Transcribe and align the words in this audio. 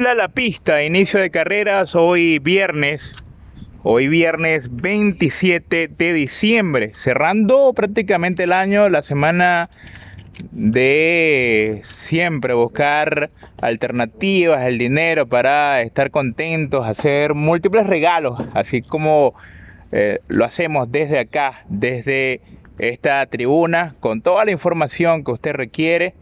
La 0.00 0.28
pista, 0.28 0.84
inicio 0.84 1.18
de 1.18 1.28
carreras 1.28 1.96
hoy 1.96 2.38
viernes, 2.38 3.16
hoy 3.82 4.06
viernes 4.06 4.68
27 4.70 5.88
de 5.88 6.12
diciembre, 6.12 6.92
cerrando 6.94 7.72
prácticamente 7.74 8.44
el 8.44 8.52
año, 8.52 8.88
la 8.90 9.02
semana 9.02 9.70
de 10.52 11.80
siempre 11.82 12.54
buscar 12.54 13.30
alternativas, 13.60 14.64
el 14.68 14.78
dinero 14.78 15.26
para 15.26 15.82
estar 15.82 16.12
contentos, 16.12 16.86
hacer 16.86 17.34
múltiples 17.34 17.88
regalos, 17.88 18.38
así 18.54 18.82
como 18.82 19.34
eh, 19.90 20.20
lo 20.28 20.44
hacemos 20.44 20.92
desde 20.92 21.18
acá, 21.18 21.64
desde 21.68 22.40
esta 22.78 23.26
tribuna, 23.26 23.96
con 23.98 24.22
toda 24.22 24.44
la 24.44 24.52
información 24.52 25.24
que 25.24 25.32
usted 25.32 25.54
requiere, 25.54 26.14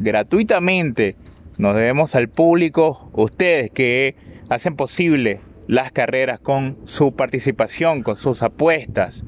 gratuitamente 0.00 1.16
nos 1.58 1.74
debemos 1.74 2.14
al 2.14 2.28
público, 2.28 3.10
ustedes 3.12 3.70
que 3.70 4.16
hacen 4.48 4.76
posible 4.76 5.40
las 5.66 5.92
carreras 5.92 6.40
con 6.40 6.78
su 6.84 7.14
participación, 7.14 8.02
con 8.02 8.16
sus 8.16 8.42
apuestas. 8.42 9.24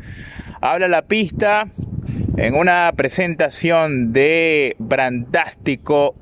Habla 0.61 0.89
la 0.89 1.03
pista 1.03 1.69
en 2.37 2.55
una 2.55 2.91
presentación 2.97 4.13
de 4.13 4.77
Brandástico 4.79 6.15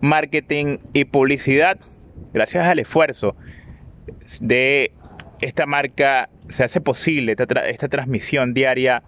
Marketing 0.00 0.78
y 0.92 1.04
Publicidad. 1.04 1.78
Gracias 2.32 2.66
al 2.66 2.78
esfuerzo 2.78 3.36
de 4.40 4.92
esta 5.40 5.66
marca 5.66 6.28
se 6.48 6.64
hace 6.64 6.80
posible 6.80 7.32
esta, 7.32 7.68
esta 7.68 7.88
transmisión 7.88 8.54
diaria 8.54 9.02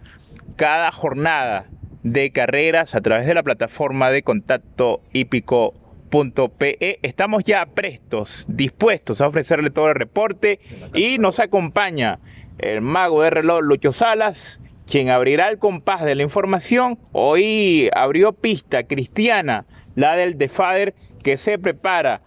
cada 0.57 0.91
jornada 0.93 1.67
de 2.03 2.31
carreras 2.31 2.95
a 2.95 3.01
través 3.01 3.27
de 3.27 3.35
la 3.35 3.43
plataforma 3.43 4.11
de 4.11 4.23
contacto 4.23 5.03
hípico 5.13 5.75
.pe. 6.13 6.99
Estamos 7.03 7.45
ya 7.45 7.65
prestos, 7.67 8.45
dispuestos 8.47 9.21
a 9.21 9.29
ofrecerle 9.29 9.71
todo 9.71 9.89
el 9.89 9.95
reporte 9.95 10.61
y 10.95 11.19
nos 11.19 11.41
acompaña 11.41 12.21
el 12.59 12.83
mago 12.83 13.23
de 13.23 13.31
reloj 13.31 13.63
Lucho 13.63 13.93
Salas, 13.93 14.61
quien 14.87 15.09
abrirá 15.09 15.49
el 15.49 15.59
compás 15.59 16.05
de 16.05 16.15
la 16.15 16.23
información. 16.23 16.99
Hoy 17.13 17.89
abrió 17.95 18.33
pista 18.33 18.85
cristiana, 18.85 19.65
la 19.95 20.17
del 20.17 20.37
The 20.37 20.49
Father, 20.49 20.95
que 21.23 21.37
se 21.39 21.59
prepara 21.59 22.21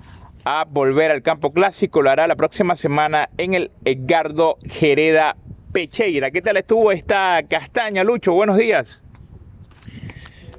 a 0.45 0.66
volver 0.67 1.11
al 1.11 1.22
campo 1.22 1.53
clásico. 1.53 2.02
Lo 2.02 2.09
hará 2.09 2.27
la 2.27 2.36
próxima 2.36 2.75
semana 2.75 3.30
en 3.38 3.53
el 3.53 3.72
Edgardo 3.83 4.58
Gereda 4.64 5.38
Pecheira. 5.72 6.31
¿Qué 6.31 6.42
tal 6.42 6.58
estuvo 6.58 6.92
esta 6.92 7.44
castaña, 7.47 8.03
Lucho? 8.03 8.33
Buenos 8.33 8.58
días. 8.58 9.05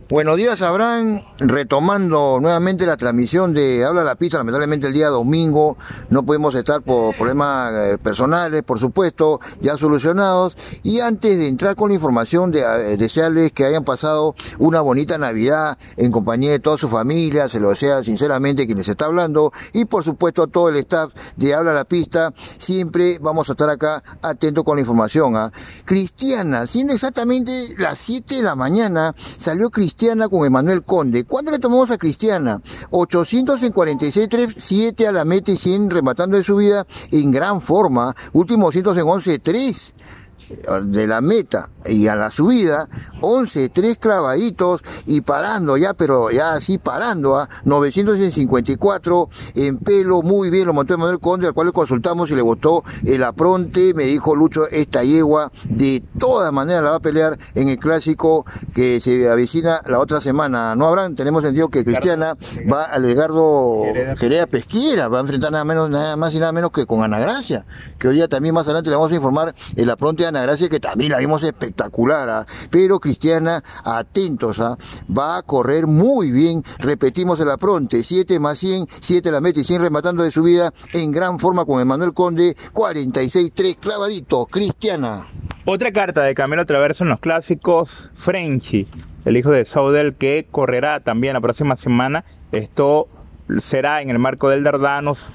Buenos 0.08 0.36
días, 0.36 0.62
Abraham. 0.62 1.22
Retomando 1.38 2.38
nuevamente 2.40 2.86
la 2.86 2.96
transmisión 2.96 3.52
de 3.52 3.84
Habla 3.84 4.04
la 4.04 4.14
Pista, 4.14 4.38
lamentablemente 4.38 4.86
el 4.86 4.92
día 4.92 5.08
domingo 5.08 5.76
no 6.10 6.24
pudimos 6.24 6.54
estar 6.54 6.80
por 6.80 7.16
problemas 7.16 7.72
eh, 7.74 7.98
personales, 7.98 8.62
por 8.62 8.78
supuesto, 8.78 9.40
ya 9.60 9.76
solucionados. 9.76 10.56
Y 10.84 11.00
antes 11.00 11.36
de 11.36 11.48
entrar 11.48 11.74
con 11.74 11.88
la 11.88 11.96
información, 11.96 12.52
de, 12.52 12.60
eh, 12.60 12.96
desearles 12.96 13.50
que 13.50 13.64
hayan 13.64 13.82
pasado 13.82 14.36
una 14.60 14.80
bonita 14.80 15.18
Navidad 15.18 15.76
en 15.96 16.12
compañía 16.12 16.52
de 16.52 16.60
toda 16.60 16.78
su 16.78 16.88
familia, 16.88 17.48
se 17.48 17.58
lo 17.58 17.70
desea 17.70 18.04
sinceramente 18.04 18.64
quien 18.66 18.78
les 18.78 18.86
está 18.86 19.06
hablando. 19.06 19.52
Y 19.72 19.86
por 19.86 20.04
supuesto, 20.04 20.46
todo 20.46 20.68
el 20.68 20.76
staff 20.76 21.12
de 21.34 21.52
Habla 21.52 21.74
la 21.74 21.84
Pista, 21.84 22.32
siempre 22.58 23.18
vamos 23.18 23.48
a 23.48 23.54
estar 23.54 23.68
acá 23.68 24.04
atentos 24.22 24.62
con 24.62 24.76
la 24.76 24.82
información. 24.82 25.36
¿ah? 25.36 25.50
Cristiana, 25.84 26.68
siendo 26.68 26.92
exactamente 26.92 27.74
las 27.76 27.98
7 27.98 28.36
de 28.36 28.42
la 28.42 28.54
mañana, 28.54 29.12
salió 29.36 29.68
Cristiana 29.68 29.95
Cristiana 29.96 30.28
con 30.28 30.44
Emanuel 30.44 30.82
Conde. 30.82 31.24
¿Cuándo 31.24 31.50
le 31.50 31.58
tomamos 31.58 31.90
a 31.90 31.96
Cristiana? 31.96 32.60
846 32.90 34.28
3, 34.28 34.54
7 34.54 35.06
a 35.06 35.12
la 35.12 35.24
meta 35.24 35.52
y 35.52 35.56
100 35.56 35.88
rematando 35.88 36.36
de 36.36 36.42
su 36.42 36.56
vida 36.56 36.86
en 37.10 37.30
gran 37.30 37.62
forma. 37.62 38.14
Último 38.34 38.70
211 38.70 39.38
3 39.38 39.94
de 40.82 41.06
la 41.06 41.20
meta 41.20 41.70
y 41.84 42.06
a 42.08 42.14
la 42.14 42.30
subida, 42.30 42.88
11, 43.20 43.68
3 43.68 43.98
clavaditos 43.98 44.82
y 45.06 45.20
parando 45.20 45.76
ya, 45.76 45.94
pero 45.94 46.30
ya 46.30 46.52
así 46.52 46.78
parando 46.78 47.36
a 47.36 47.48
954 47.64 49.28
en 49.54 49.78
pelo, 49.78 50.22
muy 50.22 50.50
bien, 50.50 50.66
lo 50.66 50.72
montó 50.72 50.96
Manuel 50.98 51.18
Conde, 51.18 51.48
al 51.48 51.54
cual 51.54 51.68
le 51.68 51.72
consultamos 51.72 52.30
y 52.30 52.36
le 52.36 52.42
gustó 52.42 52.84
el 53.04 53.24
apronte, 53.24 53.94
me 53.94 54.04
dijo 54.04 54.36
Lucho, 54.36 54.68
esta 54.68 55.02
yegua 55.04 55.50
de 55.64 56.02
todas 56.18 56.52
maneras 56.52 56.82
la 56.82 56.90
va 56.90 56.96
a 56.96 57.00
pelear 57.00 57.38
en 57.54 57.68
el 57.68 57.78
clásico 57.78 58.46
que 58.74 59.00
se 59.00 59.28
avecina 59.28 59.80
la 59.86 59.98
otra 59.98 60.20
semana, 60.20 60.74
¿no 60.76 60.88
habrán? 60.88 61.16
Tenemos 61.16 61.42
entendido 61.44 61.68
que 61.68 61.84
Cristiana 61.84 62.36
va 62.70 62.84
al 62.84 63.04
Edgardo 63.04 63.82
Jereda 64.16 64.46
Pesquera, 64.46 65.08
va 65.08 65.18
a 65.18 65.20
enfrentar 65.22 65.52
nada 65.52 65.64
menos, 65.64 65.90
nada 65.90 66.16
más 66.16 66.34
y 66.34 66.40
nada 66.40 66.52
menos 66.52 66.70
que 66.70 66.86
con 66.86 67.02
Ana 67.02 67.18
Gracia, 67.18 67.66
que 67.98 68.08
hoy 68.08 68.16
día 68.16 68.28
también 68.28 68.54
más 68.54 68.66
adelante 68.66 68.90
le 68.90 68.96
vamos 68.96 69.12
a 69.12 69.16
informar 69.16 69.54
el 69.76 69.90
apronte 69.90 70.25
de 70.26 70.38
Ana 70.38 70.42
Gracia, 70.42 70.68
que 70.68 70.80
también 70.80 71.12
la 71.12 71.18
vimos 71.18 71.42
espectacular, 71.42 72.28
¿ah? 72.28 72.46
pero 72.70 72.98
Cristiana, 72.98 73.62
atentos, 73.84 74.60
¿ah? 74.60 74.76
va 75.16 75.38
a 75.38 75.42
correr 75.42 75.86
muy 75.86 76.32
bien, 76.32 76.62
repetimos 76.78 77.40
el 77.40 77.50
apronte, 77.50 78.02
7 78.02 78.40
más 78.40 78.58
100, 78.58 78.86
7 79.00 79.30
la 79.30 79.40
meta 79.40 79.60
y 79.60 79.64
100 79.64 79.82
rematando 79.82 80.22
de 80.22 80.30
su 80.30 80.42
vida 80.42 80.72
en 80.92 81.12
gran 81.12 81.38
forma 81.38 81.64
con 81.64 81.80
Emanuel 81.80 82.12
Conde, 82.12 82.56
46-3 82.72 83.76
clavadito, 83.76 84.46
Cristiana. 84.46 85.26
Otra 85.64 85.92
carta 85.92 86.22
de 86.22 86.34
Camilo 86.34 86.66
Traverso 86.66 87.04
en 87.04 87.10
los 87.10 87.20
clásicos, 87.20 88.10
Frenchy, 88.14 88.88
el 89.24 89.36
hijo 89.36 89.50
de 89.50 89.64
Saudel, 89.64 90.14
que 90.14 90.46
correrá 90.50 91.00
también 91.00 91.34
la 91.34 91.40
próxima 91.40 91.76
semana. 91.76 92.24
Esto 92.52 93.08
será 93.58 94.02
en 94.02 94.10
el 94.10 94.18
marco 94.18 94.48
del 94.48 94.64
Dardanos 94.64 95.28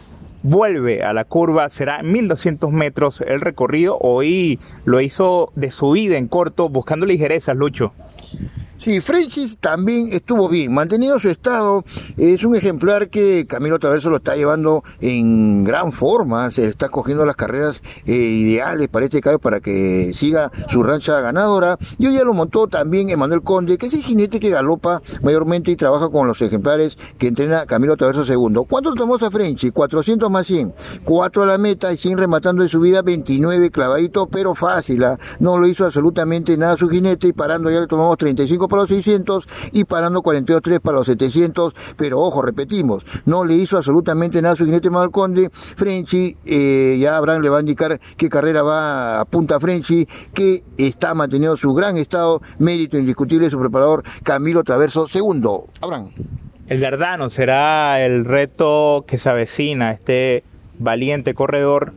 vuelve 0.44 1.04
a 1.04 1.14
la 1.14 1.26
curva, 1.26 1.70
será 1.70 2.02
1200 2.04 2.72
metros 2.72 3.22
el 3.22 3.42
recorrido. 3.42 3.98
Hoy 4.02 4.60
lo 4.86 5.02
hizo 5.02 5.52
de 5.56 5.72
subida 5.72 6.18
en 6.18 6.28
corto, 6.28 6.70
buscando 6.70 7.06
ligerezas, 7.06 7.56
Lucho. 7.56 7.94
Sí, 8.82 9.00
Francis 9.00 9.60
también 9.60 10.10
estuvo 10.12 10.50
bien, 10.50 10.74
mantenido 10.74 11.20
su 11.20 11.30
estado, 11.30 11.86
es 12.18 12.44
un 12.44 12.56
ejemplar 12.56 13.12
que 13.12 13.46
Camilo 13.46 13.78
Traverso 13.78 14.10
lo 14.10 14.18
está 14.18 14.36
llevando 14.36 14.84
en 15.00 15.64
gran 15.64 15.92
forma, 15.92 16.50
se 16.50 16.66
está 16.66 16.90
cogiendo 16.90 17.24
las 17.24 17.36
carreras 17.36 17.84
eh, 18.08 18.12
ideales 18.12 18.88
para 18.88 19.06
este 19.06 19.22
caso 19.22 19.38
para 19.38 19.60
que 19.60 20.14
siga 20.16 20.52
su 20.68 20.82
rancha 20.82 21.22
ganadora. 21.22 21.78
Y 22.00 22.08
hoy 22.08 22.16
ya 22.16 22.24
lo 22.24 22.34
montó 22.34 22.68
también 22.68 23.10
Emanuel 23.10 23.44
Conde, 23.44 23.78
que 23.78 23.86
es 23.86 23.94
el 23.94 24.02
jinete 24.02 24.40
que 24.40 24.50
galopa 24.50 25.04
mayormente 25.22 25.70
y 25.70 25.76
trabaja 25.76 26.10
con 26.10 26.28
los 26.28 26.42
ejemplares 26.42 26.98
que 27.20 27.28
entrena 27.28 27.68
Camilo 27.68 27.96
Traverso 27.96 28.24
II. 28.24 28.66
¿Cuánto 28.68 28.96
tomó 28.96 29.14
a 29.14 29.30
Frenchy? 29.30 29.70
400 29.70 30.32
más 30.32 30.48
100, 30.48 30.74
4 31.04 31.44
a 31.44 31.46
la 31.46 31.60
meta 31.60 31.94
y 31.94 31.98
100 31.98 32.18
rematando 32.18 32.64
de 32.64 32.70
su 32.70 32.80
vida, 32.80 33.04
29 33.04 33.70
clavadito, 33.70 34.26
pero 34.26 34.56
fácil, 34.56 35.04
¿ah? 35.04 35.20
no 35.40 35.60
lo 35.60 35.68
hizo 35.68 35.86
absolutamente 35.86 36.58
nada 36.58 36.76
su 36.78 36.90
jinete 36.90 37.28
y 37.28 37.34
parando 37.34 37.70
ya 37.70 37.80
le 37.80 37.86
tomamos 37.86 38.18
35 38.18 38.71
para 38.72 38.84
los 38.84 38.90
600 38.90 39.48
y 39.74 39.84
parando 39.84 40.24
42.3 40.24 40.80
para 40.80 40.98
los 40.98 41.06
700, 41.08 41.76
pero 41.98 42.20
ojo, 42.22 42.42
repetimos, 42.42 43.06
no 43.26 43.44
le 43.44 43.56
hizo 43.56 43.78
absolutamente 43.78 44.42
nada 44.42 44.54
a 44.54 44.56
su 44.56 44.66
jinete 44.66 44.90
Malconde, 44.90 45.50
Frenchy, 45.52 46.38
eh, 46.46 46.98
ya 47.00 47.18
Abraham 47.18 47.42
le 47.42 47.50
va 47.50 47.58
a 47.58 47.60
indicar 47.60 48.00
qué 48.16 48.30
carrera 48.30 48.64
va 48.64 49.20
a 49.20 49.26
punta 49.26 49.60
Frenchy, 49.60 50.08
que 50.34 50.64
está 50.78 51.14
manteniendo 51.14 51.58
su 51.58 51.74
gran 51.74 51.98
estado, 51.98 52.42
mérito 52.60 52.98
indiscutible 52.98 53.46
de 53.46 53.52
su 53.52 53.60
preparador 53.60 54.04
Camilo 54.24 54.64
Traverso 54.64 55.08
segundo. 55.08 55.68
Abraham. 55.82 56.12
El 56.68 56.80
Dardano 56.80 57.30
será 57.30 58.04
el 58.06 58.24
reto 58.24 59.04
que 59.06 59.18
se 59.18 59.30
avecina, 59.30 59.92
este 59.92 60.46
valiente 60.80 61.34
corredor, 61.34 61.94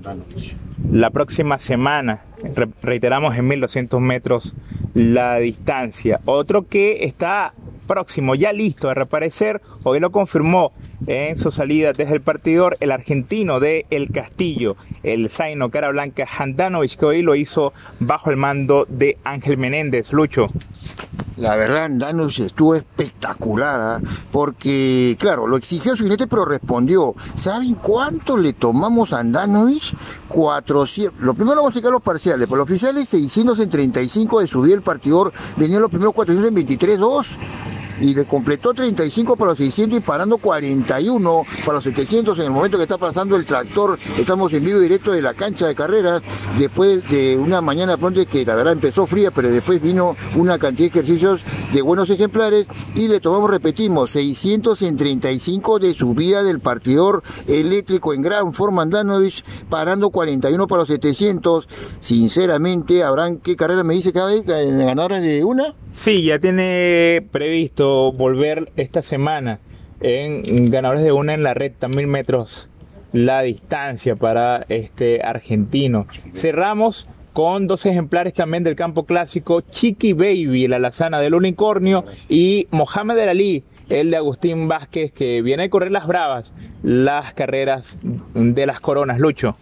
la 0.91 1.11
próxima 1.11 1.59
semana 1.59 2.25
reiteramos 2.83 3.37
en 3.37 3.49
1200 3.49 4.01
metros 4.01 4.55
la 4.95 5.39
distancia. 5.39 6.21
Otro 6.25 6.67
que 6.69 7.05
está 7.05 7.53
próximo, 7.87 8.35
ya 8.35 8.53
listo 8.53 8.89
a 8.89 8.95
reaparecer, 8.95 9.61
hoy 9.83 10.01
lo 10.01 10.11
confirmó 10.11 10.73
en 11.07 11.37
su 11.37 11.51
salida 11.51 11.93
desde 11.93 12.15
el 12.15 12.23
partidor 12.23 12.77
el 12.81 12.93
argentino 12.93 13.61
de 13.61 13.85
El 13.91 14.11
Castillo, 14.11 14.77
el 15.03 15.29
Zaino 15.29 15.71
Cara 15.71 15.91
Blanca 15.91 16.27
Handanovic, 16.39 16.97
que 16.97 17.05
hoy 17.05 17.23
lo 17.23 17.35
hizo 17.35 17.73
bajo 18.01 18.31
el 18.31 18.37
mando 18.37 18.87
de 18.89 19.19
Ángel 19.25 19.59
Menéndez. 19.59 20.13
Lucho. 20.13 20.47
La 21.37 21.57
verdad, 21.57 21.87
Andanovic 21.87 22.39
estuvo 22.39 22.77
espectacular, 22.77 23.81
¿ah? 23.81 24.01
porque, 24.31 25.17
claro, 25.19 25.49
lo 25.49 25.57
exigió 25.57 25.97
su 25.97 26.05
jinete, 26.05 26.29
pero 26.29 26.45
respondió. 26.45 27.15
¿Saben 27.35 27.75
cuánto 27.75 28.37
le 28.37 28.53
tomamos 28.53 29.13
a 29.13 29.19
Andanovic? 29.19 29.97
400. 30.29 31.21
Lo 31.21 31.35
primero 31.35 31.57
vamos 31.57 31.75
a 31.75 31.79
sacar 31.79 31.91
los 31.91 32.03
parciales, 32.03 32.47
por 32.47 32.59
los 32.59 32.65
oficiales 32.65 33.09
635 33.09 34.41
de 34.41 34.47
subir 34.47 34.75
el 34.75 34.83
partidor, 34.83 35.33
venían 35.57 35.83
los 35.83 35.91
primeros 35.91 36.15
400 36.15 36.49
en 36.51 36.69
23-2. 36.69 37.27
Y 38.01 38.15
le 38.15 38.25
completó 38.25 38.75
35 38.75 39.37
para 39.37 39.51
los 39.51 39.59
600 39.59 39.99
y 39.99 40.03
parando 40.03 40.39
41 40.39 41.43
para 41.65 41.75
los 41.75 41.85
700 41.85 42.39
en 42.39 42.45
el 42.47 42.51
momento 42.51 42.77
que 42.77 42.85
está 42.85 42.99
pasando 42.99 43.37
el 43.37 43.45
tractor. 43.45 43.99
Estamos 44.19 44.53
en 44.53 44.65
vivo 44.65 44.81
directo 44.81 45.13
de 45.13 45.23
la 45.23 45.35
cancha 45.35 45.67
de 45.67 45.75
carreras 45.75 46.23
después 46.59 47.09
de 47.09 47.37
una 47.37 47.61
mañana 47.61 47.97
pronto 47.97 48.25
que 48.27 48.45
la 48.45 48.55
verdad 48.55 48.73
empezó 48.73 49.07
fría, 49.07 49.31
pero 49.31 49.51
después 49.51 49.83
vino 49.83 50.17
una 50.37 50.59
cantidad 50.59 50.91
de 50.91 50.99
ejercicios 51.01 51.45
de 51.73 51.83
buenos 51.83 52.11
ejemplares 52.11 52.67
y 52.95 53.09
le 53.09 53.21
tomamos, 53.21 53.51
repetimos, 53.51 54.11
600 54.11 54.81
en 54.83 54.97
35 54.97 55.79
de 55.79 55.95
subida 55.95 56.43
del 56.43 56.61
partidor 56.61 57.23
eléctrico 57.47 58.15
en 58.15 58.23
gran 58.23 58.53
forma 58.53 58.83
Andanovich, 58.83 59.45
parando 59.69 60.11
41 60.11 60.67
para 60.67 60.81
los 60.81 60.89
700. 60.89 61.69
Sinceramente, 62.01 63.03
habrán 63.03 63.39
qué 63.39 63.57
carrera 63.57 63.83
me 63.83 63.95
dice 63.95 64.13
cada 64.13 64.33
vez, 64.33 64.45
ganadora 64.45 65.21
de 65.21 65.45
una. 65.45 65.75
Sí, 65.91 66.25
ya 66.25 66.39
tiene 66.39 67.27
previsto 67.31 67.84
volver 68.13 68.73
esta 68.77 69.03
semana 69.03 69.61
en 70.01 70.71
ganadores 70.71 71.05
de 71.05 71.13
una 71.13 71.35
en 71.35 71.43
la 71.43 71.55
red, 71.55 71.73
mil 71.95 72.07
metros 72.07 72.69
la 73.15 73.43
distancia 73.43 74.17
para 74.17 74.67
este 74.69 75.23
argentino. 75.23 76.07
Cerramos 76.33 77.09
con 77.33 77.69
dos 77.69 77.87
ejemplares 77.87 78.35
también 78.35 78.65
del 78.65 78.75
campo 78.75 79.07
clásico, 79.07 79.61
Chiqui 79.61 80.13
Baby, 80.13 80.67
la 80.67 80.77
alazana 80.77 81.21
del 81.21 81.35
unicornio, 81.35 82.05
y 82.29 82.67
Mohamed 82.71 83.19
El 83.19 83.29
Ali, 83.29 83.65
el 83.89 84.11
de 84.11 84.17
Agustín 84.17 84.67
Vázquez, 84.67 85.13
que 85.13 85.43
viene 85.43 85.65
a 85.65 85.71
correr 85.71 85.93
las 85.93 86.07
bravas, 86.09 86.55
las 86.83 87.35
carreras 87.35 87.99
de 88.03 88.67
las 88.67 88.81
coronas, 88.81 89.21
Lucho. 89.21 89.57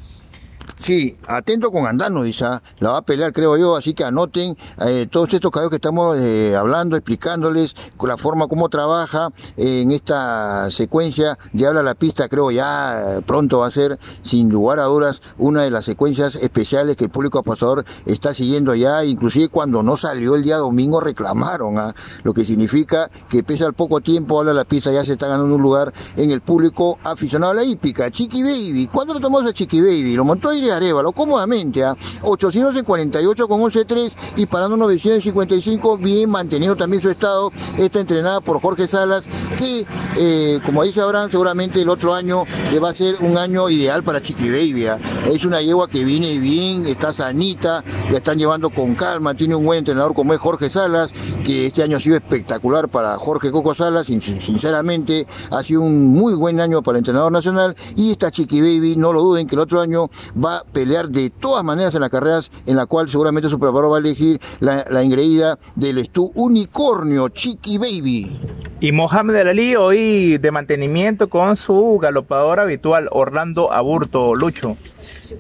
Sí, 0.83 1.17
atento 1.29 1.71
con 1.71 1.87
Andano, 1.87 2.25
dice, 2.25 2.45
la 2.81 2.91
va 2.91 2.99
a 2.99 3.03
pelear 3.03 3.33
creo 3.33 3.57
yo, 3.57 3.77
así 3.77 3.95
que 3.95 4.05
anoten 4.05 4.57
eh, 4.85 5.07
todos 5.11 5.33
estos 5.33 5.51
caballos 5.51 5.71
que 5.71 5.77
estamos 5.77 6.19
eh, 6.19 6.57
hablando, 6.57 6.97
explicándoles 6.97 7.77
la 8.03 8.17
forma 8.17 8.49
como 8.49 8.69
trabaja 8.69 9.29
en 9.57 9.93
esta 9.93 10.71
secuencia 10.71 11.39
de 11.53 11.67
Habla 11.67 11.83
la 11.83 11.95
Pista, 11.95 12.29
creo 12.29 12.51
ya 12.51 13.21
pronto 13.27 13.61
va 13.61 13.69
a 13.69 13.71
ser, 13.71 13.99
sin 14.25 14.49
lugar 14.51 14.81
a 14.81 14.85
dudas, 14.85 15.23
una 15.39 15.63
de 15.63 15.71
las 15.71 15.85
secuencias 15.85 16.35
especiales 16.37 16.97
que 16.97 17.05
el 17.05 17.11
público 17.11 17.39
apostador 17.39 17.85
está 18.07 18.35
siguiendo 18.35 18.75
ya, 18.75 19.05
inclusive 19.05 19.49
cuando 19.49 19.83
no 19.83 19.97
salió 19.97 20.35
el 20.35 20.43
día 20.43 20.57
domingo 20.57 21.01
reclamaron, 21.01 21.79
¿ah? 21.79 21.95
lo 22.25 22.35
que 22.35 22.45
significa 22.45 23.11
que 23.29 23.45
pese 23.45 23.65
al 23.65 23.75
poco 23.75 24.01
tiempo 24.01 24.41
Habla 24.41 24.53
la 24.53 24.65
Pista 24.65 24.91
ya 24.91 25.05
se 25.05 25.13
está 25.13 25.29
ganando 25.29 25.55
un 25.55 25.63
lugar 25.63 25.93
en 26.17 26.31
el 26.31 26.41
público 26.41 26.99
aficionado 27.05 27.53
a 27.53 27.55
la 27.55 27.65
hípica. 27.65 28.11
Chiqui 28.11 28.43
Baby, 28.43 28.89
¿cuándo 28.93 29.15
lo 29.15 29.21
tomamos 29.21 29.49
a 29.49 29.53
Chiqui 29.53 29.81
Baby? 29.81 30.15
Lo 30.17 30.25
montó 30.25 30.52
de 30.61 30.73
Arevalo 30.73 31.13
cómodamente 31.13 31.85
a 31.85 31.97
848 32.23 33.49
con 33.49 33.61
11.3 33.61 34.13
y 34.37 34.47
parando 34.47 34.77
955, 34.77 35.99
bien 35.99 36.31
mantenido 36.31 36.77
también 36.77 37.03
su 37.03 37.11
estado. 37.11 37.53
Está 37.79 38.01
entrenada 38.01 38.41
por 38.41 38.61
Jorge 38.61 38.87
Salas, 38.87 39.27
que 39.59 39.87
eh, 40.17 40.61
como 40.65 40.83
dice 40.83 41.01
Abraham, 41.01 41.31
seguramente 41.31 41.81
el 41.81 41.89
otro 41.89 42.15
año 42.15 42.45
le 42.71 42.79
va 42.79 42.91
a 42.91 42.95
ser 42.95 43.17
un 43.21 43.39
año 43.39 43.69
ideal 43.71 44.03
para 44.03 44.21
Chiqui. 44.21 44.43
¿ah? 44.87 44.99
Es 45.27 45.45
una 45.45 45.63
yegua 45.63 45.89
que 45.89 46.05
viene 46.05 46.39
bien, 46.39 46.87
está 46.87 47.13
sanita, 47.13 47.83
la 48.11 48.19
están 48.19 48.39
llevando 48.39 48.71
con 48.71 48.95
calma, 48.95 49.35
tiene 49.35 49.55
un 49.55 49.65
buen 49.65 49.79
entrenador 49.79 50.15
como 50.15 50.35
es 50.35 50.41
Jorge 50.41 50.69
Salas, 50.69 51.13
que 51.45 51.67
este 51.67 51.83
año 51.83 51.97
ha 51.97 52.01
sido 52.01 52.17
espectacular 52.17 52.89
para 52.89 53.17
Jorge 53.19 53.51
Coco 53.51 53.75
Salas, 53.75 54.07
sinceramente 54.07 55.27
ha 55.51 55.63
sido 55.63 55.81
un 55.83 56.09
muy 56.13 56.35
buen 56.35 56.61
año 56.61 56.83
para 56.83 56.99
el 56.99 57.01
entrenador 57.01 57.33
nacional 57.33 57.77
y 57.97 58.13
esta 58.13 58.31
Chiqui 58.31 58.61
Baby, 58.61 58.97
no 58.97 59.13
lo 59.13 59.23
duden 59.23 59.47
que 59.47 59.55
el 59.55 59.61
otro 59.61 59.81
año 59.81 60.11
va 60.43 60.65
pelear 60.73 61.09
de 61.09 61.31
todas 61.31 61.65
maneras 61.65 61.95
en 61.95 62.01
las 62.01 62.11
carreras 62.11 62.51
en 62.67 62.77
la 62.77 62.87
cual 62.87 63.09
seguramente 63.09 63.49
su 63.49 63.59
preparador 63.59 63.93
va 63.93 63.97
a 63.97 64.01
elegir 64.01 64.41
la, 64.61 64.85
la 64.91 65.03
ingreída 65.03 65.59
del 65.75 65.99
Estú 65.99 66.33
Unicornio 66.35 67.29
Chiqui 67.29 67.79
Baby. 67.79 68.41
Y 68.81 68.91
Mohamed 68.91 69.37
Ali 69.37 69.77
hoy 69.77 70.39
de 70.39 70.51
mantenimiento 70.51 71.29
con 71.29 71.55
su 71.55 71.99
galopador 72.03 72.59
habitual 72.59 73.09
Orlando 73.13 73.73
Aburto 73.73 74.35
Lucho. 74.35 74.77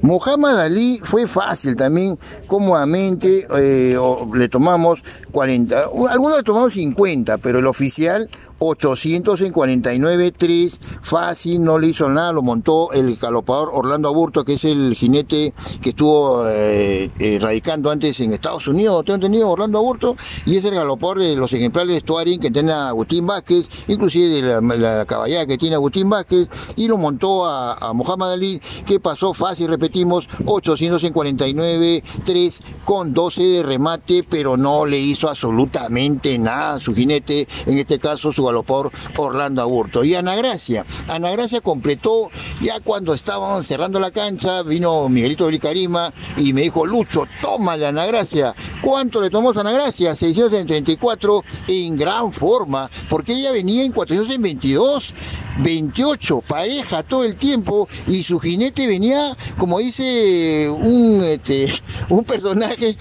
Mohamed 0.00 0.58
Ali 0.58 1.00
fue 1.02 1.26
fácil 1.26 1.76
también, 1.76 2.18
cómodamente, 2.46 3.46
eh, 3.56 3.96
le 4.34 4.48
tomamos 4.48 5.02
40, 5.32 5.86
algunos 6.10 6.38
le 6.38 6.42
tomamos 6.42 6.72
50, 6.72 7.38
pero 7.38 7.58
el 7.58 7.66
oficial 7.66 8.28
800 8.64 9.40
en 9.40 9.52
49, 9.52 10.32
3, 10.36 10.80
fácil, 11.02 11.64
no 11.64 11.80
le 11.80 11.88
hizo 11.88 12.08
nada, 12.08 12.32
lo 12.32 12.42
montó 12.42 12.92
el 12.92 13.16
galopador 13.16 13.70
Orlando 13.72 14.08
Aburto, 14.08 14.44
que 14.44 14.52
es 14.52 14.64
el 14.64 14.94
jinete 14.94 15.52
que 15.80 15.88
estuvo 15.90 16.48
eh, 16.48 17.10
eh, 17.18 17.38
radicando 17.40 17.90
antes 17.90 18.20
en 18.20 18.32
Estados 18.32 18.68
Unidos, 18.68 19.04
tengo 19.04 19.16
entendido, 19.16 19.50
Orlando 19.50 19.78
Aburto, 19.78 20.16
y 20.46 20.56
es 20.56 20.64
el 20.64 20.76
galopador 20.76 21.18
de 21.18 21.34
los 21.34 21.52
ejemplares 21.52 21.92
de 21.92 22.00
Stuaring 22.02 22.40
que 22.40 22.52
tiene 22.52 22.72
Agustín 22.72 23.26
Vázquez, 23.26 23.68
inclusive 23.88 24.28
de 24.28 24.42
la, 24.78 25.04
caballada 25.06 25.44
que 25.44 25.58
tiene 25.58 25.74
Agustín 25.74 26.08
Vázquez, 26.08 26.48
y 26.76 26.86
lo 26.86 26.98
montó 26.98 27.46
a, 27.46 27.74
a 27.74 27.92
Muhammad 27.92 28.34
Ali, 28.34 28.62
que 28.86 29.00
pasó 29.00 29.34
fácil, 29.34 29.66
repetimos, 29.66 30.28
800 30.46 31.02
en 31.02 31.12
49, 31.12 32.04
3 32.24 32.62
con 32.84 33.12
12 33.12 33.42
de 33.42 33.62
remate, 33.64 34.24
pero 34.28 34.56
no 34.56 34.86
le 34.86 35.00
hizo 35.00 35.28
absolutamente 35.28 36.38
nada 36.38 36.74
a 36.74 36.80
su 36.80 36.94
jinete, 36.94 37.48
en 37.66 37.78
este 37.78 37.98
caso 37.98 38.32
su 38.32 38.51
por 38.62 38.92
Orlando 39.16 39.62
Aburto. 39.62 40.04
Y 40.04 40.14
Ana 40.14 40.36
Gracia, 40.36 40.84
Ana 41.08 41.30
Gracia 41.30 41.62
completó 41.62 42.30
ya 42.60 42.80
cuando 42.80 43.14
estábamos 43.14 43.66
cerrando 43.66 43.98
la 43.98 44.10
cancha, 44.10 44.62
vino 44.62 45.08
Miguelito 45.08 45.46
Blicarima 45.46 46.12
y 46.36 46.52
me 46.52 46.62
dijo, 46.62 46.84
Lucho, 46.84 47.26
tómale 47.40 47.86
Ana 47.86 48.04
Gracia. 48.04 48.54
¿Cuánto 48.82 49.20
le 49.20 49.30
tomó 49.30 49.52
a 49.52 49.60
Ana 49.60 49.72
Gracia? 49.72 50.14
634 50.14 51.44
en 51.68 51.96
gran 51.96 52.32
forma, 52.32 52.90
porque 53.08 53.32
ella 53.32 53.52
venía 53.52 53.84
en 53.84 53.92
422. 53.92 55.14
28, 55.58 56.42
pareja 56.46 57.02
todo 57.02 57.24
el 57.24 57.36
tiempo 57.36 57.88
y 58.06 58.22
su 58.22 58.40
jinete 58.40 58.86
venía, 58.86 59.36
como 59.58 59.78
dice 59.78 60.68
un, 60.70 61.22
este, 61.22 61.72
un 62.08 62.24
personaje, 62.24 62.96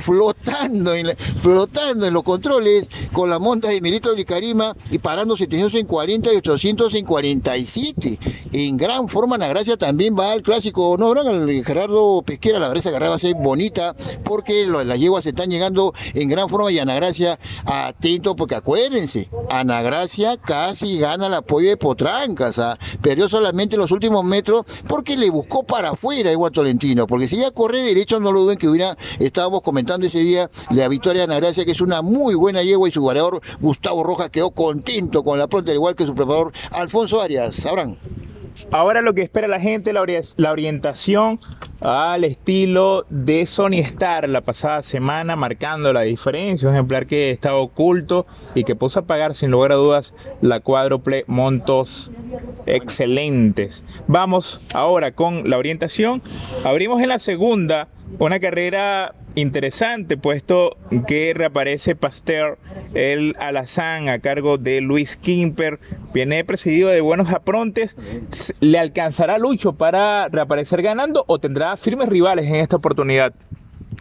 flotando 0.00 0.94
en, 0.94 1.16
flotando 1.42 2.06
en 2.06 2.14
los 2.14 2.22
controles 2.22 2.88
con 3.12 3.30
la 3.30 3.38
monta 3.38 3.68
de 3.68 3.80
Miguelito 3.80 4.12
Blicarima 4.14 4.76
y 4.90 4.98
parando 4.98 5.36
700 5.36 5.74
en 5.74 5.86
40 5.86 6.32
y 6.32 6.36
800 6.36 6.94
en 6.94 7.04
47. 7.04 8.18
En 8.52 8.76
gran 8.76 9.08
forma, 9.08 9.38
la 9.38 9.48
gracia 9.48 9.76
también 9.76 10.16
va 10.18 10.32
al 10.32 10.42
clásico, 10.42 10.96
no, 10.98 11.12
al 11.12 11.64
Gerardo 11.64 12.22
Pesquera, 12.22 12.58
la 12.58 12.68
carrera 12.68 13.10
va 13.10 13.16
a 13.16 13.18
ser 13.18 13.34
bonita 13.34 13.94
porque 14.24 14.66
las 14.66 14.98
yeguas 14.98 15.24
se 15.24 15.30
están 15.30 15.50
llegando 15.50 15.94
en 16.14 16.28
gran 16.28 16.48
forma 16.48 16.70
y 16.70 16.78
Ana 16.78 16.94
Gracia, 16.94 17.38
atento 17.64 18.36
porque 18.36 18.54
acuérdense, 18.54 19.28
Ana 19.50 19.82
Gracia 19.82 20.36
casi 20.36 20.98
gana 20.98 21.26
el 21.26 21.34
apoyo 21.34 21.68
de 21.68 21.76
Potrancas, 21.96 22.58
¿ah? 22.58 22.78
perdió 23.00 23.26
solamente 23.26 23.78
los 23.78 23.90
últimos 23.90 24.22
metros 24.22 24.66
porque 24.86 25.16
le 25.16 25.30
buscó 25.30 25.62
para 25.62 25.90
afuera 25.90 26.30
Igual 26.30 26.52
Tolentino, 26.52 27.06
porque 27.06 27.26
si 27.26 27.38
ya 27.38 27.50
corre 27.52 27.80
derecho 27.80 28.20
no 28.20 28.32
lo 28.32 28.40
duden 28.40 28.58
que 28.58 28.68
hubiera, 28.68 28.98
estábamos 29.18 29.62
comentando 29.62 30.06
ese 30.06 30.18
día 30.18 30.50
la 30.70 30.88
victoria 30.88 31.26
de 31.26 31.32
Ana 31.32 31.40
Gracia 31.40 31.64
que 31.64 31.70
es 31.70 31.80
una 31.80 32.02
muy 32.02 32.34
buena 32.34 32.62
yegua 32.62 32.86
y 32.86 32.92
su 32.92 33.00
guardador 33.00 33.40
Gustavo 33.60 34.04
Rojas 34.04 34.28
quedó 34.30 34.50
con 34.50 34.82
con 35.24 35.38
la 35.38 35.46
pronta, 35.46 35.72
igual 35.72 35.96
que 35.96 36.04
su 36.04 36.14
preparador 36.14 36.52
Alfonso 36.70 37.20
Arias. 37.22 37.54
Sabrán. 37.54 37.96
Ahora 38.70 39.02
lo 39.02 39.14
que 39.14 39.22
espera 39.22 39.48
la 39.48 39.60
gente, 39.60 39.92
la, 39.92 40.04
la 40.36 40.52
orientación 40.52 41.40
al 41.80 42.24
estilo 42.24 43.06
de 43.10 43.46
Sony 43.46 43.80
Star 43.80 44.28
la 44.28 44.40
pasada 44.40 44.82
semana, 44.82 45.36
marcando 45.36 45.92
la 45.92 46.02
diferencia, 46.02 46.68
un 46.68 46.74
ejemplar 46.74 47.06
que 47.06 47.30
estaba 47.30 47.58
oculto 47.58 48.26
y 48.54 48.64
que 48.64 48.74
puso 48.74 49.00
a 49.00 49.06
pagar 49.06 49.34
sin 49.34 49.50
lugar 49.50 49.72
a 49.72 49.76
dudas 49.76 50.14
la 50.40 50.60
cuádruple 50.60 51.24
montos 51.26 52.10
excelentes. 52.66 53.84
Vamos 54.06 54.60
ahora 54.74 55.12
con 55.12 55.48
la 55.48 55.58
orientación. 55.58 56.22
Abrimos 56.64 57.02
en 57.02 57.08
la 57.08 57.18
segunda 57.18 57.88
una 58.18 58.40
carrera 58.40 59.14
interesante, 59.34 60.16
puesto 60.16 60.76
que 61.06 61.32
reaparece 61.34 61.94
Pasteur, 61.94 62.58
el 62.94 63.36
alazán 63.38 64.08
a 64.08 64.18
cargo 64.18 64.58
de 64.58 64.80
Luis 64.80 65.16
Kimper. 65.16 65.78
Viene 66.14 66.44
presidido 66.44 66.88
de 66.88 67.00
buenos 67.00 67.30
aprontes. 67.30 67.94
¿Le 68.60 68.78
alcanzará 68.78 69.38
Lucho 69.38 69.74
para 69.74 70.28
reaparecer 70.28 70.82
ganando 70.82 71.24
o 71.26 71.38
tendrá 71.38 71.76
firmes 71.76 72.08
rivales 72.08 72.46
en 72.46 72.56
esta 72.56 72.76
oportunidad? 72.76 73.34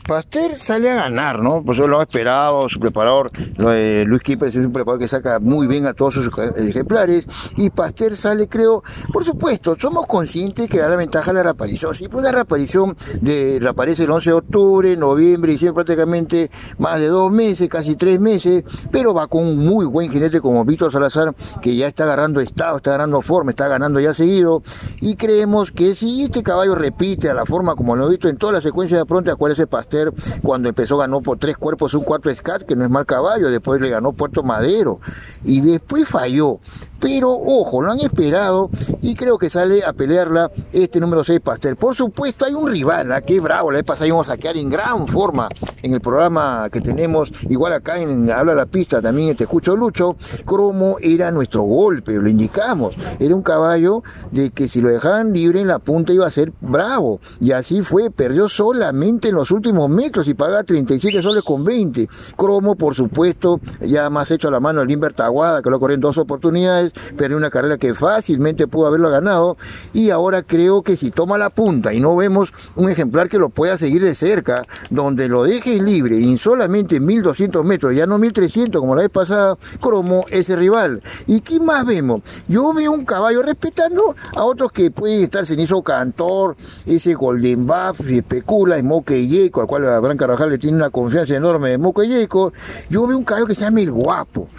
Pasteur 0.08 0.56
sale 0.56 0.92
a 0.92 0.96
ganar, 0.96 1.40
¿no? 1.40 1.64
Pues 1.64 1.80
eso 1.80 1.88
lo 1.88 2.00
ha 2.00 2.04
esperado, 2.04 2.70
su 2.70 2.80
preparador, 2.80 3.32
Luis 3.58 4.22
Kipper 4.22 4.50
es 4.50 4.56
un 4.58 4.72
preparador 4.72 5.00
que 5.00 5.08
saca 5.08 5.40
muy 5.40 5.66
bien 5.66 5.88
a 5.88 5.94
todos 5.94 6.14
sus 6.14 6.30
ejemplares, 6.58 7.28
y 7.58 7.72
Pasteur 7.72 8.16
sale, 8.16 8.48
creo, 8.48 8.84
por 9.12 9.26
supuesto, 9.26 9.76
somos 9.80 10.06
conscientes 10.06 10.70
que 10.70 10.78
da 10.78 10.90
la 10.90 10.96
ventaja 10.96 11.34
la 11.34 11.42
reaparición, 11.42 11.96
sí, 11.96 12.08
pues 12.08 12.24
la 12.24 12.32
reaparición 12.32 12.96
de, 13.20 13.58
reaparece 13.60 14.04
el 14.04 14.12
11 14.12 14.30
de 14.30 14.36
octubre, 14.36 14.96
noviembre, 14.96 15.54
y 15.54 15.58
siempre 15.58 15.84
prácticamente 15.84 16.52
más 16.78 17.00
de 17.00 17.08
dos 17.08 17.32
meses, 17.32 17.68
casi 17.68 17.96
tres 17.96 18.20
meses, 18.20 18.64
pero 18.92 19.12
va 19.12 19.26
con 19.28 19.44
un 19.44 19.58
muy 19.58 19.86
buen 19.86 20.12
jinete 20.12 20.40
como 20.40 20.64
Víctor 20.66 20.92
Salazar, 20.92 21.34
que 21.64 21.76
ya 21.76 21.88
está 21.88 22.04
agarrando 22.04 22.42
estado, 22.42 22.78
está 22.78 22.92
agarrando 22.92 23.24
forma, 23.24 23.52
está 23.52 23.68
ganando 23.68 24.00
ya 24.00 24.14
seguido, 24.14 24.62
y 25.02 25.16
creemos 25.16 25.72
que 25.72 25.96
si 25.96 26.26
este 26.26 26.44
caballo 26.44 26.76
repite 26.76 27.28
a 27.28 27.34
la 27.34 27.46
forma 27.46 27.76
como 27.76 27.96
lo 27.96 28.06
he 28.06 28.12
visto 28.12 28.30
en 28.30 28.38
toda 28.38 28.54
la 28.54 28.62
secuencia 28.62 29.00
de 29.00 29.06
pronto, 29.06 29.32
acuérdese 29.32 29.66
Pasteur, 29.66 29.95
Cuando 30.42 30.70
empezó 30.70 30.98
ganó 30.98 31.22
por 31.22 31.38
tres 31.38 31.58
cuerpos 31.58 31.94
un 31.94 32.04
cuatro 32.04 32.34
SCAT, 32.34 32.64
que 32.64 32.76
no 32.76 32.84
es 32.84 32.90
mal 32.90 33.06
caballo, 33.06 33.50
después 33.50 33.82
le 33.82 33.90
ganó 33.90 34.14
Puerto 34.14 34.44
Madero, 34.44 35.00
y 35.44 35.62
después 35.62 36.08
falló. 36.08 36.60
Pero 37.00 37.32
ojo, 37.32 37.82
lo 37.82 37.92
han 37.92 38.00
esperado 38.00 38.70
y 39.02 39.16
creo 39.16 39.38
que 39.38 39.50
sale 39.50 39.84
a 39.84 39.94
pelearla 39.94 40.52
este 40.72 41.00
número 41.00 41.24
6 41.24 41.40
Pastel. 41.42 41.76
Por 41.76 41.94
supuesto, 41.94 42.46
hay 42.46 42.54
un 42.54 42.72
rival, 42.72 43.12
¿ah? 43.12 43.22
que 43.22 43.40
bravo, 43.40 43.70
la 43.70 43.78
vez 43.78 43.86
pasada 43.86 44.08
íbamos 44.08 44.30
a 44.30 44.38
quedar 44.38 44.58
en 44.58 44.70
gran 44.70 45.08
forma 45.08 45.50
en 45.84 45.94
el 45.94 46.02
programa 46.02 46.68
que 46.72 46.82
tenemos, 46.82 47.32
igual 47.50 47.74
acá 47.74 48.00
en 48.00 48.32
Habla 48.32 48.56
la 48.56 48.66
Pista 48.66 49.02
también, 49.02 49.36
te 49.36 49.44
escucho 49.44 49.76
Lucho, 49.76 50.16
Cromo 50.46 50.98
era 51.00 51.32
nuestro 51.32 51.64
golpe, 51.64 52.14
lo 52.14 52.30
indicamos, 52.30 52.96
era 53.20 53.36
un 53.36 53.44
caballo 53.44 54.02
de 54.32 54.50
que 54.50 54.68
si 54.68 54.82
lo 54.82 54.90
dejaban 54.90 55.32
libre 55.32 55.62
en 55.62 55.68
la 55.68 55.80
punta 55.80 56.14
iba 56.14 56.26
a 56.26 56.32
ser 56.32 56.54
bravo, 56.62 57.20
y 57.40 57.52
así 57.52 57.84
fue, 57.84 58.10
perdió 58.10 58.48
solamente 58.48 59.30
en 59.30 59.36
los 59.36 59.52
últimos 59.52 59.85
metros 59.92 60.28
y 60.28 60.34
paga 60.34 60.64
37 60.64 61.22
soles 61.22 61.44
con 61.44 61.64
20. 61.64 62.08
Cromo, 62.36 62.76
por 62.76 62.96
supuesto, 62.96 63.60
ya 63.82 64.10
más 64.10 64.32
hecho 64.32 64.48
a 64.48 64.52
la 64.52 64.60
mano 64.60 64.82
el 64.82 64.88
Limber 64.88 65.14
Taguada, 65.14 65.62
que 65.62 65.70
lo 65.70 65.80
corrió 65.80 65.96
en 65.96 66.02
dos 66.02 66.18
oportunidades, 66.18 66.94
perdió 67.18 67.38
una 67.38 67.50
carrera 67.50 67.78
que 67.78 67.94
fácilmente 67.94 68.68
pudo 68.68 68.88
haberlo 68.88 69.10
ganado, 69.10 69.58
y 69.94 70.10
ahora 70.10 70.44
creo 70.44 70.82
que 70.82 70.96
si 70.96 71.12
toma 71.12 71.38
la 71.38 71.50
punta 71.50 71.94
y 71.94 72.00
no 72.00 72.16
vemos 72.16 72.54
un 72.76 72.90
ejemplar 72.90 73.30
que 73.30 73.38
lo 73.38 73.50
pueda 73.50 73.78
seguir 73.78 74.04
de 74.04 74.16
cerca, 74.16 74.64
donde 74.90 75.28
lo 75.28 75.44
deje 75.44 75.82
libre 75.82 76.22
en 76.22 76.38
solamente 76.38 77.00
1200 77.00 77.64
metros, 77.66 77.96
ya 77.96 78.06
no 78.06 78.18
1300 78.18 78.80
como 78.80 78.96
la 78.96 79.04
vez 79.04 79.12
pasada, 79.12 79.58
Cromo 79.82 80.26
ese 80.30 80.56
rival. 80.56 81.02
¿Y 81.28 81.42
qué 81.42 81.60
más 81.60 81.86
vemos? 81.86 82.22
Yo 82.48 82.74
veo 82.74 82.92
un 82.92 83.06
caballo 83.06 83.42
respetando 83.42 84.16
a 84.36 84.44
otros 84.44 84.72
que 84.72 84.92
pueden 84.92 85.22
estar 85.22 85.46
cenizo 85.46 85.82
cantor, 85.82 86.56
ese 86.86 87.14
Golden 87.14 87.66
Buff, 87.66 88.02
especula, 88.10 88.78
es 88.78 88.84
Moque 88.84 89.28
Yeco, 89.28 89.62
al 89.84 90.00
cual 90.00 90.18
Carvajal 90.18 90.50
le 90.50 90.58
tiene 90.58 90.78
una 90.78 90.90
confianza 90.90 91.36
enorme 91.36 91.72
de 91.72 91.78
Moque 91.78 92.08
Yeco. 92.08 92.54
Yo 92.90 93.08
veo 93.08 93.18
un 93.18 93.24
caballo 93.24 93.48
que 93.48 93.56
se 93.56 93.62
llama 93.62 93.82
el 93.82 93.92
guapo. 93.92 94.50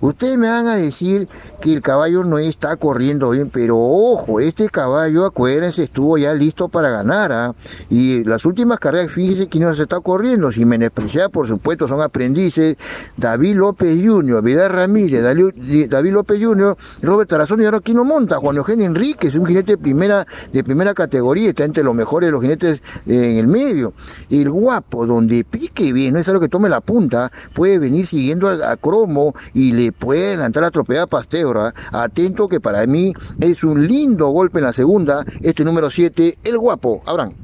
Ustedes 0.00 0.36
me 0.38 0.48
van 0.48 0.66
a 0.66 0.76
decir 0.76 1.28
que 1.60 1.72
el 1.72 1.82
caballo 1.82 2.24
no 2.24 2.38
está 2.38 2.76
corriendo 2.76 3.30
bien, 3.30 3.50
pero 3.50 3.78
ojo, 3.78 4.40
este 4.40 4.68
caballo, 4.68 5.24
acuérdense, 5.24 5.84
estuvo 5.84 6.18
ya 6.18 6.34
listo 6.34 6.68
para 6.68 6.90
ganar. 6.90 7.32
¿ah? 7.32 7.54
Y 7.88 8.24
las 8.24 8.44
últimas 8.44 8.78
carreras, 8.78 9.10
fíjense 9.10 9.48
que 9.48 9.58
no 9.58 9.74
se 9.74 9.84
está 9.84 10.00
corriendo. 10.00 10.52
Si 10.52 10.64
menospreciada, 10.64 11.28
por 11.28 11.46
supuesto, 11.46 11.88
son 11.88 12.00
aprendices. 12.02 12.76
David 13.16 13.56
López 13.56 13.96
Jr., 14.04 14.42
Vidal 14.42 14.70
Ramírez, 14.70 15.22
David 15.22 16.12
López 16.12 16.42
Jr., 16.42 16.76
Robert 17.02 17.30
Tarazón 17.30 17.60
y 17.60 17.64
ahora 17.64 17.78
aquí 17.78 17.94
no 17.94 18.04
monta. 18.04 18.36
Juan 18.36 18.56
Eugenio 18.56 18.86
Enríquez, 18.86 19.34
un 19.36 19.46
jinete 19.46 19.72
de 19.72 19.78
primera, 19.78 20.26
de 20.52 20.64
primera 20.64 20.94
categoría, 20.94 21.50
está 21.50 21.64
entre 21.64 21.82
los 21.82 21.94
mejores 21.94 22.28
de 22.28 22.32
los 22.32 22.42
jinetes 22.42 22.82
eh, 23.06 23.30
en 23.30 23.36
el 23.38 23.46
medio. 23.46 23.94
El 24.30 24.50
guapo, 24.50 25.06
donde 25.06 25.44
pique 25.44 25.92
bien, 25.92 26.14
no 26.14 26.20
es 26.20 26.28
algo 26.28 26.40
que 26.40 26.48
tome 26.48 26.68
la 26.68 26.80
punta, 26.80 27.30
puede 27.54 27.78
venir 27.78 28.06
siguiendo 28.06 28.48
a, 28.48 28.76
Cromo 28.76 29.34
y 29.54 29.72
le 29.72 29.85
puede 29.92 30.28
adelantar 30.28 30.62
la 30.62 30.68
atropellada 30.68 31.06
Pasteur. 31.06 31.72
Atento 31.92 32.48
que 32.48 32.60
para 32.60 32.86
mí 32.86 33.12
es 33.40 33.64
un 33.64 33.86
lindo 33.86 34.28
golpe 34.28 34.58
en 34.58 34.64
la 34.64 34.72
segunda. 34.72 35.24
Este 35.42 35.64
número 35.64 35.90
7, 35.90 36.38
el 36.44 36.58
guapo. 36.58 37.02
Abraham. 37.06 37.34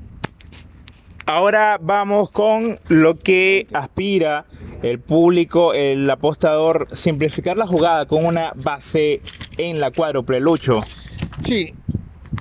Ahora 1.25 1.79
vamos 1.81 2.31
con 2.31 2.81
lo 2.89 3.17
que 3.17 3.69
aspira 3.73 4.45
el 4.83 4.99
público, 4.99 5.73
el 5.73 6.11
apostador, 6.11 6.89
simplificar 6.93 7.57
la 7.57 7.67
jugada 7.67 8.07
con 8.07 8.27
una 8.27 8.53
base 8.57 9.21
en 9.57 9.79
la 9.79 9.93
cuádruple, 9.93 10.41
Lucho. 10.41 10.81
Sí, 11.45 11.75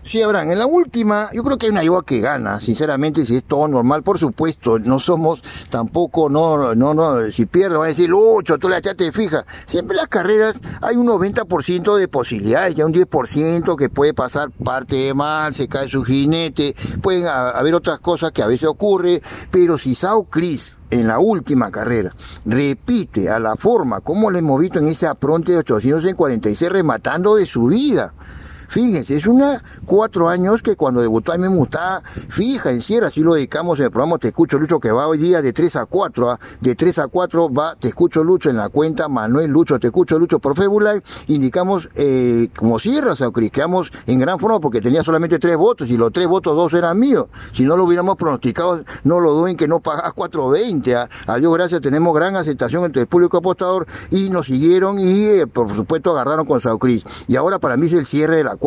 Sí, 0.03 0.19
Abraham, 0.19 0.51
en 0.51 0.59
la 0.59 0.65
última, 0.65 1.29
yo 1.31 1.43
creo 1.43 1.59
que 1.59 1.67
hay 1.67 1.71
una 1.71 1.83
yegua 1.83 2.03
que 2.03 2.19
gana, 2.21 2.59
sinceramente, 2.59 3.23
si 3.23 3.35
es 3.35 3.43
todo 3.43 3.67
normal, 3.67 4.01
por 4.01 4.17
supuesto, 4.17 4.79
no 4.79 4.99
somos 4.99 5.43
tampoco, 5.69 6.27
no, 6.27 6.73
no, 6.73 6.95
no, 6.95 7.31
si 7.31 7.45
pierde 7.45 7.77
van 7.77 7.85
a 7.85 7.89
decir, 7.89 8.09
Lucho, 8.09 8.57
tú 8.57 8.67
la 8.67 8.79
echaste 8.79 9.11
fija. 9.11 9.45
Siempre 9.67 9.93
en 9.93 9.97
las 9.97 10.07
carreras 10.07 10.59
hay 10.81 10.95
un 10.95 11.07
90% 11.07 11.95
de 11.95 12.07
posibilidades, 12.07 12.73
ya 12.75 12.85
un 12.87 12.93
10% 12.93 13.75
que 13.75 13.89
puede 13.89 14.15
pasar 14.15 14.49
parte 14.49 14.95
de 14.95 15.13
mal, 15.13 15.53
se 15.53 15.67
cae 15.67 15.87
su 15.87 16.03
jinete, 16.03 16.75
pueden 17.03 17.27
haber 17.27 17.75
otras 17.75 17.99
cosas 17.99 18.31
que 18.31 18.41
a 18.41 18.47
veces 18.47 18.67
ocurre, 18.67 19.21
pero 19.51 19.77
si 19.77 19.93
Sao 19.93 20.23
Cris 20.23 20.73
en 20.89 21.07
la 21.07 21.19
última 21.19 21.71
carrera 21.71 22.11
repite 22.45 23.29
a 23.29 23.39
la 23.39 23.55
forma 23.55 24.01
como 24.01 24.29
le 24.29 24.39
hemos 24.39 24.59
visto 24.59 24.79
en 24.79 24.87
ese 24.87 25.07
apronte 25.07 25.53
de 25.53 25.59
846 25.59 26.71
rematando 26.71 27.35
de 27.35 27.45
su 27.45 27.67
vida, 27.67 28.13
Fíjense, 28.71 29.17
es 29.17 29.27
una 29.27 29.61
cuatro 29.85 30.29
años 30.29 30.63
que 30.63 30.77
cuando 30.77 31.01
debutó 31.01 31.33
a 31.33 31.35
mí 31.35 31.41
me 31.41 31.49
gustaba 31.49 32.01
fija 32.29 32.71
en 32.71 32.81
Sierra, 32.81 33.07
así 33.07 33.19
lo 33.19 33.33
dedicamos 33.33 33.77
en 33.79 33.87
el 33.87 33.91
programa 33.91 34.17
Te 34.17 34.29
Escucho 34.29 34.57
Lucho, 34.57 34.79
que 34.79 34.93
va 34.93 35.07
hoy 35.07 35.17
día 35.17 35.41
de 35.41 35.51
3 35.51 35.75
a 35.75 35.85
4, 35.87 36.31
¿ah? 36.31 36.39
de 36.61 36.73
3 36.73 36.99
a 36.99 37.07
4 37.09 37.53
va 37.53 37.75
Te 37.75 37.89
Escucho 37.89 38.23
Lucho 38.23 38.49
en 38.49 38.55
la 38.55 38.69
cuenta 38.69 39.09
Manuel 39.09 39.51
Lucho, 39.51 39.77
Te 39.77 39.87
Escucho 39.87 40.17
Lucho 40.17 40.39
por 40.39 40.57
Live, 40.57 41.03
indicamos 41.27 41.89
eh, 41.95 42.47
como 42.55 42.79
Sierra, 42.79 43.13
Sao 43.13 43.33
Cris, 43.33 43.51
quedamos 43.51 43.91
en 44.07 44.19
gran 44.19 44.39
forma 44.39 44.61
porque 44.61 44.79
tenía 44.79 45.03
solamente 45.03 45.37
tres 45.37 45.57
votos 45.57 45.89
y 45.89 45.97
los 45.97 46.13
tres 46.13 46.29
votos, 46.29 46.55
dos 46.55 46.73
eran 46.73 46.97
míos. 46.97 47.25
Si 47.51 47.65
no 47.65 47.75
lo 47.75 47.83
hubiéramos 47.83 48.15
pronosticado, 48.15 48.85
no 49.03 49.19
lo 49.19 49.33
duden 49.33 49.57
que 49.57 49.67
no 49.67 49.81
pagas 49.81 50.13
4.20. 50.15 50.95
¿ah? 50.95 51.09
A 51.27 51.35
Dios 51.35 51.53
gracias, 51.53 51.81
tenemos 51.81 52.15
gran 52.15 52.37
aceptación 52.37 52.85
entre 52.85 53.01
el 53.01 53.07
público 53.09 53.35
apostador 53.35 53.85
y 54.11 54.29
nos 54.29 54.45
siguieron 54.45 54.97
y 54.97 55.25
eh, 55.25 55.45
por 55.45 55.75
supuesto 55.75 56.11
agarraron 56.11 56.45
con 56.45 56.61
Sao 56.61 56.79
Cris. 56.79 57.03
Y 57.27 57.35
ahora 57.35 57.59
para 57.59 57.75
mí 57.75 57.87
es 57.87 57.93
el 57.93 58.05
cierre 58.05 58.37
de 58.37 58.45
la 58.45 58.60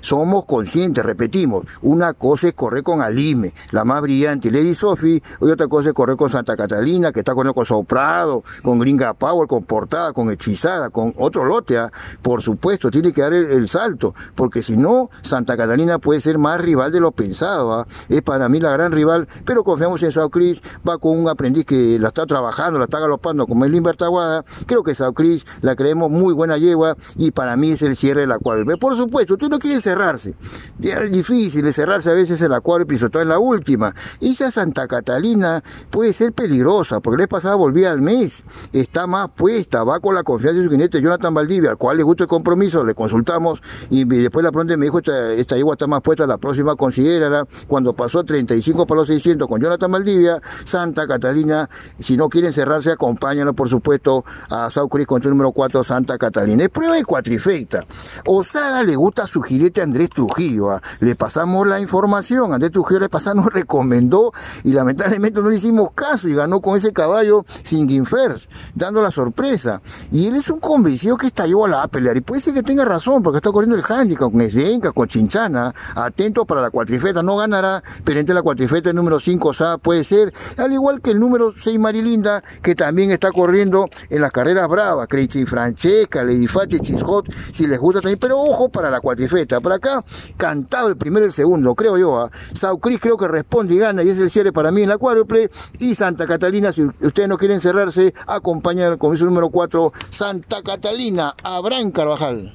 somos 0.00 0.44
conscientes, 0.46 1.04
repetimos, 1.04 1.64
una 1.82 2.14
cosa 2.14 2.48
es 2.48 2.54
correr 2.54 2.82
con 2.82 3.02
Alime, 3.02 3.52
la 3.70 3.84
más 3.84 4.00
brillante, 4.00 4.50
Lady 4.50 4.74
Sophie, 4.74 5.22
y 5.40 5.44
otra 5.44 5.68
cosa 5.68 5.90
es 5.90 5.94
correr 5.94 6.16
con 6.16 6.30
Santa 6.30 6.56
Catalina, 6.56 7.12
que 7.12 7.20
está 7.20 7.34
corriendo 7.34 7.54
con 7.54 7.66
Soprado, 7.66 8.44
con 8.62 8.78
Gringa 8.78 9.14
Power, 9.14 9.46
con 9.46 9.64
Portada, 9.64 10.12
con 10.12 10.30
Hechizada, 10.30 10.90
con 10.90 11.12
otro 11.18 11.44
lote, 11.44 11.78
¿ah? 11.78 11.92
por 12.22 12.42
supuesto, 12.42 12.90
tiene 12.90 13.12
que 13.12 13.20
dar 13.20 13.32
el, 13.32 13.68
salto, 13.68 14.14
porque 14.34 14.62
si 14.62 14.76
no, 14.76 15.10
Santa 15.22 15.56
Catalina 15.56 15.98
puede 15.98 16.20
ser 16.20 16.38
más 16.38 16.60
rival 16.60 16.92
de 16.92 17.00
lo 17.00 17.10
pensado, 17.10 17.72
¿ah? 17.74 17.86
es 18.08 18.22
para 18.22 18.48
mí 18.48 18.60
la 18.60 18.72
gran 18.72 18.92
rival, 18.92 19.28
pero 19.44 19.64
confiamos 19.64 20.02
en 20.02 20.12
Sao 20.12 20.30
Cris, 20.30 20.62
va 20.88 20.98
con 20.98 21.18
un 21.18 21.28
aprendiz 21.28 21.66
que 21.66 21.98
la 21.98 22.08
está 22.08 22.26
trabajando, 22.26 22.78
la 22.78 22.84
está 22.86 23.00
galopando 23.00 23.46
como 23.46 23.64
el 23.64 23.72
Limbertaguada, 23.72 24.44
creo 24.66 24.82
que 24.82 24.94
Sao 24.94 25.12
Cris 25.12 25.44
la 25.60 25.76
creemos 25.76 26.10
muy 26.10 26.32
buena 26.32 26.56
yegua 26.56 26.96
y 27.16 27.32
para 27.32 27.56
mí 27.56 27.72
es 27.72 27.82
el 27.82 27.96
cierre 27.96 28.22
de 28.22 28.26
la 28.26 28.38
cual. 28.38 28.64
Por 28.78 28.96
supuesto, 28.96 29.25
usted 29.34 29.48
no 29.48 29.58
quiere 29.58 29.80
cerrarse. 29.80 30.34
Es 30.80 31.12
difícil 31.12 31.72
cerrarse 31.72 32.10
a 32.10 32.14
veces 32.14 32.40
en 32.42 32.50
la 32.50 32.60
cuadra 32.60 32.86
y 32.88 33.18
en 33.18 33.28
la 33.28 33.38
última. 33.38 33.94
Esa 34.20 34.50
Santa 34.50 34.86
Catalina 34.86 35.62
puede 35.90 36.12
ser 36.12 36.32
peligrosa, 36.32 37.00
porque 37.00 37.18
la 37.18 37.22
vez 37.22 37.28
pasada 37.28 37.54
volvía 37.54 37.90
al 37.90 38.00
mes, 38.00 38.44
está 38.72 39.06
más 39.06 39.30
puesta, 39.30 39.84
va 39.84 40.00
con 40.00 40.14
la 40.14 40.22
confianza 40.22 40.58
de 40.58 40.64
su 40.64 40.70
jinete 40.70 41.00
Jonathan 41.00 41.34
Valdivia, 41.34 41.70
al 41.70 41.76
cual 41.76 41.96
le 41.96 42.02
gusta 42.02 42.24
el 42.24 42.28
compromiso, 42.28 42.84
le 42.84 42.94
consultamos 42.94 43.62
y 43.90 44.04
después 44.04 44.44
la 44.44 44.52
pronto 44.52 44.76
me 44.76 44.86
dijo, 44.86 44.98
esta, 44.98 45.32
esta 45.32 45.56
está 45.56 45.86
más 45.86 46.02
puesta, 46.02 46.26
la 46.26 46.38
próxima 46.38 46.76
considérala. 46.76 47.46
Cuando 47.66 47.92
pasó 47.94 48.24
35 48.24 48.86
para 48.86 49.00
los 49.00 49.08
600 49.08 49.48
con 49.48 49.60
Jonathan 49.60 49.90
Valdivia, 49.90 50.40
Santa 50.64 51.06
Catalina, 51.06 51.68
si 51.98 52.16
no 52.16 52.28
quieren 52.28 52.52
cerrarse, 52.52 52.92
acompáñalo 52.92 53.54
por 53.54 53.68
supuesto 53.68 54.24
a 54.50 54.70
Sao 54.70 54.88
Cris 54.88 55.06
con 55.06 55.22
el 55.22 55.30
número 55.30 55.52
4, 55.52 55.84
Santa 55.84 56.18
Catalina. 56.18 56.64
Es 56.64 56.70
prueba 56.70 56.94
de 56.94 57.04
cuatrifecta. 57.04 57.84
Osada 58.26 58.82
le 58.82 58.96
gusta 58.96 59.15
a 59.22 59.26
su 59.26 59.42
jinete 59.42 59.82
Andrés 59.82 60.10
Trujillo. 60.10 60.70
¿ah? 60.70 60.82
Le 61.00 61.14
pasamos 61.14 61.66
la 61.66 61.80
información, 61.80 62.52
Andrés 62.52 62.72
Trujillo 62.72 63.00
le 63.00 63.08
pasamos, 63.08 63.36
nos 63.46 63.52
recomendó 63.52 64.32
y 64.64 64.72
lamentablemente 64.72 65.40
no 65.40 65.50
le 65.50 65.56
hicimos 65.56 65.92
caso 65.94 66.28
y 66.28 66.34
ganó 66.34 66.60
con 66.60 66.76
ese 66.76 66.92
caballo 66.92 67.44
sin 67.62 67.86
First, 68.06 68.50
dando 68.74 69.02
la 69.02 69.10
sorpresa. 69.10 69.80
Y 70.10 70.26
él 70.26 70.36
es 70.36 70.50
un 70.50 70.60
convencido 70.60 71.16
que 71.16 71.28
estalló 71.28 71.64
a 71.64 71.68
la 71.68 71.88
pelear 71.88 72.16
y 72.16 72.20
puede 72.20 72.40
ser 72.40 72.54
que 72.54 72.62
tenga 72.62 72.84
razón 72.84 73.22
porque 73.22 73.38
está 73.38 73.50
corriendo 73.52 73.76
el 73.76 73.84
handicap 73.86 74.30
con 74.30 74.40
Esvenca, 74.40 74.92
con 74.92 75.08
Chinchana, 75.08 75.74
atento 75.94 76.44
para 76.44 76.60
la 76.60 76.70
cuatrifeta, 76.70 77.22
no 77.22 77.36
ganará, 77.36 77.82
pero 78.04 78.20
entre 78.20 78.34
la 78.34 78.42
cuatrifeta 78.42 78.90
el 78.90 78.96
número 78.96 79.20
5 79.20 79.52
Sa 79.52 79.78
puede 79.78 80.04
ser, 80.04 80.32
al 80.58 80.72
igual 80.72 81.00
que 81.00 81.12
el 81.12 81.20
número 81.20 81.52
6 81.52 81.78
Marilinda, 81.78 82.42
que 82.62 82.74
también 82.74 83.10
está 83.10 83.30
corriendo 83.30 83.88
en 84.10 84.20
las 84.20 84.32
carreras 84.32 84.68
bravas, 84.68 85.06
Creichi 85.08 85.46
Francesca, 85.46 86.24
Lady 86.24 86.46
Fati, 86.46 86.80
Chiscot, 86.80 87.32
si 87.52 87.66
les 87.66 87.78
gusta 87.78 88.00
también, 88.00 88.18
pero 88.18 88.38
ojo 88.38 88.68
para 88.68 88.90
la 88.90 88.95
cuatrifeta. 89.00 89.60
Por 89.60 89.72
acá, 89.72 90.04
cantado 90.36 90.88
el 90.88 90.96
primero 90.96 91.24
y 91.24 91.28
el 91.28 91.32
segundo, 91.32 91.74
creo 91.74 91.96
yo. 91.96 92.20
a 92.20 92.30
Sau 92.54 92.78
Cris 92.78 92.98
creo 93.00 93.16
que 93.16 93.28
responde 93.28 93.74
y 93.74 93.78
gana 93.78 94.02
y 94.02 94.08
es 94.08 94.20
el 94.20 94.30
cierre 94.30 94.52
para 94.52 94.70
mí 94.70 94.82
en 94.82 94.88
la 94.88 94.98
cuádruple. 94.98 95.50
Y 95.78 95.94
Santa 95.94 96.26
Catalina, 96.26 96.72
si 96.72 96.82
ustedes 96.82 97.28
no 97.28 97.36
quieren 97.36 97.60
cerrarse, 97.60 98.14
acompaña 98.26 98.96
con 98.96 99.16
su 99.16 99.26
número 99.26 99.50
4, 99.50 99.92
Santa 100.10 100.62
Catalina, 100.62 101.34
Abraham 101.42 101.90
Carvajal. 101.90 102.52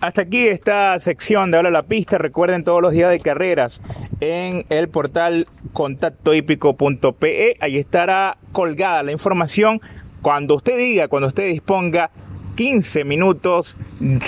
Hasta 0.00 0.22
aquí 0.22 0.46
esta 0.46 0.98
sección 1.00 1.50
de 1.50 1.56
Ahora 1.56 1.70
la 1.70 1.84
Pista. 1.84 2.18
Recuerden 2.18 2.64
todos 2.64 2.82
los 2.82 2.92
días 2.92 3.10
de 3.10 3.18
carreras 3.18 3.80
en 4.20 4.66
el 4.68 4.88
portal 4.88 5.48
contactohípico.pe. 5.72 7.56
Ahí 7.60 7.78
estará 7.78 8.36
colgada 8.52 9.02
la 9.02 9.12
información. 9.12 9.80
Cuando 10.20 10.56
usted 10.56 10.76
diga, 10.76 11.08
cuando 11.08 11.28
usted 11.28 11.48
disponga, 11.48 12.10
15 12.56 13.04
minutos 13.04 13.76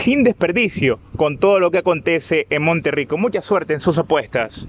sin 0.00 0.22
desperdicio 0.22 1.00
con 1.16 1.38
todo 1.38 1.58
lo 1.60 1.70
que 1.70 1.78
acontece 1.78 2.46
en 2.50 2.62
Monterrico. 2.62 3.16
Mucha 3.16 3.40
suerte 3.40 3.72
en 3.72 3.80
sus 3.80 3.98
apuestas. 3.98 4.68